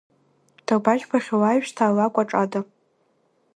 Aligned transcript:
Дабажәбахьоу 0.65 1.43
аҩсҭаа 1.49 1.87
алакәаҿ 1.91 2.31
ада? 2.43 2.61